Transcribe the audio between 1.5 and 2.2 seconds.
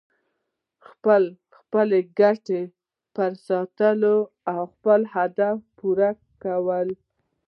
خپلې